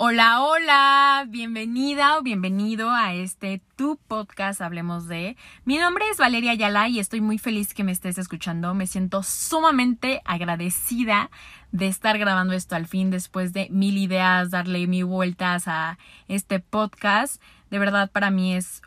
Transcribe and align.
Hola, 0.00 0.44
hola, 0.44 1.26
bienvenida 1.28 2.18
o 2.18 2.22
bienvenido 2.22 2.88
a 2.88 3.14
este 3.14 3.60
tu 3.74 3.96
podcast 4.06 4.60
Hablemos 4.60 5.08
de. 5.08 5.36
Mi 5.64 5.76
nombre 5.76 6.04
es 6.08 6.18
Valeria 6.18 6.52
Ayala 6.52 6.88
y 6.88 7.00
estoy 7.00 7.20
muy 7.20 7.36
feliz 7.36 7.74
que 7.74 7.82
me 7.82 7.90
estés 7.90 8.16
escuchando. 8.16 8.74
Me 8.74 8.86
siento 8.86 9.24
sumamente 9.24 10.22
agradecida 10.24 11.32
de 11.72 11.88
estar 11.88 12.16
grabando 12.16 12.52
esto 12.52 12.76
al 12.76 12.86
fin 12.86 13.10
después 13.10 13.52
de 13.52 13.66
mil 13.70 13.98
ideas, 13.98 14.50
darle 14.50 14.86
mil 14.86 15.04
vueltas 15.04 15.66
a 15.66 15.98
este 16.28 16.60
podcast. 16.60 17.42
De 17.72 17.80
verdad 17.80 18.08
para 18.08 18.30
mí 18.30 18.54
es 18.54 18.82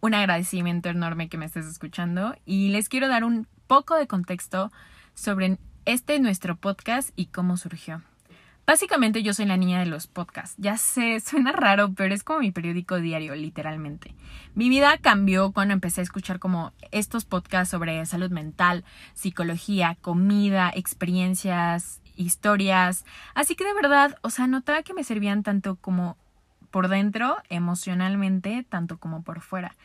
un 0.00 0.14
agradecimiento 0.14 0.88
enorme 0.88 1.28
que 1.28 1.36
me 1.36 1.44
estés 1.44 1.66
escuchando 1.66 2.34
y 2.46 2.70
les 2.70 2.88
quiero 2.88 3.08
dar 3.08 3.22
un 3.22 3.46
poco 3.66 3.96
de 3.96 4.06
contexto 4.06 4.72
sobre 5.12 5.58
este 5.84 6.18
nuestro 6.20 6.56
podcast 6.56 7.10
y 7.16 7.26
cómo 7.26 7.58
surgió. 7.58 8.00
Básicamente 8.66 9.22
yo 9.22 9.32
soy 9.32 9.46
la 9.46 9.56
niña 9.56 9.78
de 9.78 9.86
los 9.86 10.08
podcasts. 10.08 10.56
Ya 10.58 10.76
sé, 10.76 11.20
suena 11.24 11.52
raro, 11.52 11.92
pero 11.94 12.14
es 12.14 12.24
como 12.24 12.40
mi 12.40 12.50
periódico 12.50 12.96
diario, 12.96 13.34
literalmente. 13.36 14.14
Mi 14.54 14.68
vida 14.68 14.98
cambió 14.98 15.52
cuando 15.52 15.72
empecé 15.72 16.00
a 16.00 16.04
escuchar 16.04 16.40
como 16.40 16.72
estos 16.90 17.24
podcasts 17.24 17.70
sobre 17.70 18.04
salud 18.06 18.30
mental, 18.30 18.84
psicología, 19.14 19.96
comida, 20.00 20.72
experiencias, 20.74 22.00
historias. 22.16 23.04
Así 23.34 23.54
que 23.54 23.64
de 23.64 23.74
verdad, 23.74 24.18
o 24.22 24.30
sea, 24.30 24.48
notaba 24.48 24.82
que 24.82 24.94
me 24.94 25.04
servían 25.04 25.44
tanto 25.44 25.76
como 25.76 26.16
por 26.72 26.88
dentro, 26.88 27.36
emocionalmente, 27.48 28.66
tanto 28.68 28.98
como 28.98 29.22
por 29.22 29.40
fuera. 29.42 29.76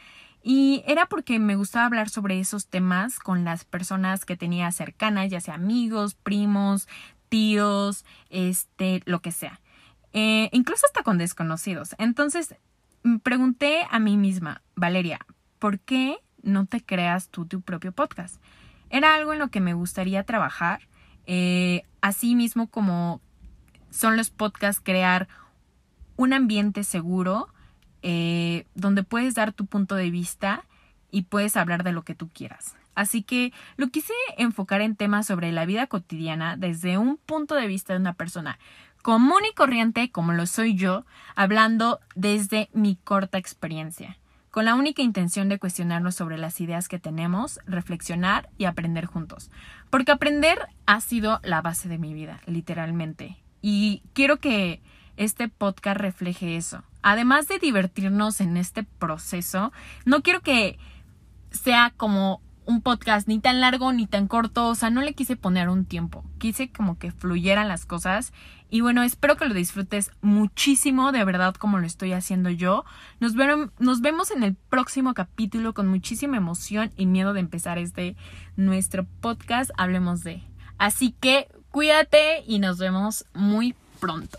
Y 0.43 0.83
era 0.87 1.05
porque 1.05 1.37
me 1.37 1.55
gustaba 1.55 1.85
hablar 1.85 2.09
sobre 2.09 2.39
esos 2.39 2.65
temas 2.65 3.19
con 3.19 3.43
las 3.43 3.63
personas 3.63 4.25
que 4.25 4.35
tenía 4.35 4.71
cercanas, 4.71 5.29
ya 5.29 5.39
sea 5.39 5.53
amigos, 5.53 6.15
primos, 6.15 6.87
tíos, 7.31 8.03
este, 8.29 9.01
lo 9.05 9.21
que 9.21 9.31
sea. 9.31 9.61
Eh, 10.11 10.49
incluso 10.51 10.85
hasta 10.85 11.01
con 11.01 11.17
desconocidos. 11.17 11.95
Entonces, 11.97 12.55
me 13.03 13.19
pregunté 13.19 13.87
a 13.89 13.99
mí 13.99 14.17
misma, 14.17 14.61
Valeria, 14.75 15.25
¿por 15.57 15.79
qué 15.79 16.17
no 16.43 16.65
te 16.65 16.83
creas 16.83 17.29
tú 17.29 17.45
tu 17.45 17.61
propio 17.61 17.93
podcast? 17.93 18.35
Era 18.89 19.15
algo 19.15 19.31
en 19.31 19.39
lo 19.39 19.47
que 19.47 19.61
me 19.61 19.73
gustaría 19.73 20.25
trabajar. 20.25 20.81
Eh, 21.25 21.83
así 22.01 22.35
mismo 22.35 22.67
como 22.67 23.21
son 23.89 24.17
los 24.17 24.29
podcasts, 24.29 24.81
crear 24.83 25.29
un 26.17 26.33
ambiente 26.33 26.83
seguro 26.83 27.47
eh, 28.01 28.65
donde 28.75 29.03
puedes 29.03 29.35
dar 29.35 29.53
tu 29.53 29.67
punto 29.67 29.95
de 29.95 30.11
vista 30.11 30.65
y 31.11 31.23
puedes 31.23 31.55
hablar 31.55 31.83
de 31.83 31.93
lo 31.93 32.03
que 32.03 32.13
tú 32.13 32.27
quieras. 32.27 32.75
Así 32.95 33.23
que 33.23 33.53
lo 33.77 33.89
quise 33.89 34.13
enfocar 34.37 34.81
en 34.81 34.95
temas 34.95 35.27
sobre 35.27 35.51
la 35.51 35.65
vida 35.65 35.87
cotidiana 35.87 36.57
desde 36.57 36.97
un 36.97 37.17
punto 37.17 37.55
de 37.55 37.67
vista 37.67 37.93
de 37.93 37.99
una 37.99 38.13
persona 38.13 38.59
común 39.01 39.41
y 39.49 39.53
corriente 39.53 40.11
como 40.11 40.33
lo 40.33 40.45
soy 40.45 40.75
yo, 40.75 41.05
hablando 41.35 41.99
desde 42.15 42.69
mi 42.73 42.95
corta 42.95 43.37
experiencia, 43.37 44.17
con 44.51 44.65
la 44.65 44.75
única 44.75 45.01
intención 45.01 45.49
de 45.49 45.59
cuestionarnos 45.59 46.15
sobre 46.15 46.37
las 46.37 46.59
ideas 46.61 46.87
que 46.87 46.99
tenemos, 46.99 47.59
reflexionar 47.65 48.49
y 48.57 48.65
aprender 48.65 49.05
juntos. 49.05 49.49
Porque 49.89 50.11
aprender 50.11 50.67
ha 50.85 51.01
sido 51.01 51.39
la 51.43 51.61
base 51.61 51.89
de 51.89 51.97
mi 51.97 52.13
vida, 52.13 52.41
literalmente. 52.45 53.37
Y 53.61 54.03
quiero 54.13 54.37
que 54.37 54.81
este 55.17 55.47
podcast 55.47 55.99
refleje 55.99 56.57
eso. 56.57 56.83
Además 57.01 57.47
de 57.47 57.59
divertirnos 57.59 58.41
en 58.41 58.57
este 58.57 58.83
proceso, 58.83 59.71
no 60.05 60.21
quiero 60.21 60.41
que 60.41 60.77
sea 61.51 61.93
como 61.95 62.41
un 62.65 62.81
podcast 62.81 63.27
ni 63.27 63.39
tan 63.39 63.59
largo 63.59 63.91
ni 63.93 64.07
tan 64.07 64.27
corto, 64.27 64.67
o 64.67 64.75
sea, 64.75 64.89
no 64.89 65.01
le 65.01 65.13
quise 65.13 65.35
poner 65.35 65.69
un 65.69 65.85
tiempo, 65.85 66.23
quise 66.37 66.71
como 66.71 66.97
que 66.97 67.11
fluyeran 67.11 67.67
las 67.67 67.85
cosas 67.85 68.33
y 68.73 68.79
bueno, 68.79 69.03
espero 69.03 69.35
que 69.35 69.45
lo 69.45 69.53
disfrutes 69.53 70.11
muchísimo, 70.21 71.11
de 71.11 71.25
verdad 71.25 71.53
como 71.55 71.77
lo 71.77 71.85
estoy 71.85 72.13
haciendo 72.13 72.49
yo. 72.49 72.85
Nos, 73.19 73.33
nos 73.79 73.99
vemos 73.99 74.31
en 74.31 74.43
el 74.43 74.55
próximo 74.55 75.13
capítulo 75.13 75.73
con 75.73 75.87
muchísima 75.87 76.37
emoción 76.37 76.91
y 76.95 77.05
miedo 77.05 77.33
de 77.33 77.41
empezar 77.41 77.77
este 77.77 78.15
nuestro 78.55 79.05
podcast, 79.19 79.71
hablemos 79.77 80.23
de. 80.23 80.41
Así 80.77 81.13
que 81.19 81.49
cuídate 81.69 82.43
y 82.47 82.59
nos 82.59 82.77
vemos 82.77 83.25
muy 83.33 83.75
pronto. 83.99 84.37